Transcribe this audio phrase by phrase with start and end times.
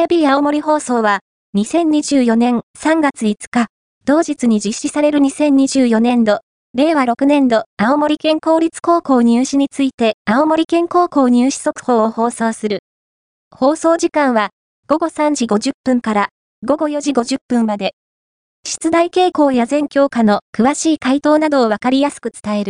[0.00, 1.20] AKB 青森放送は、
[1.54, 3.66] 2024年3月5日、
[4.06, 6.40] 同日に実施される2024年度、
[6.72, 12.78] 令和6年度、青森県公立高校入試について、青森県高校入試速報を放送する。
[13.54, 14.50] 放送時間は、
[14.88, 16.28] 午後3時50分から、
[16.64, 17.92] 午後4時50分まで。
[18.64, 22.68] 出題傾向や全教科の詳しい回答などをわかりやすく伝える。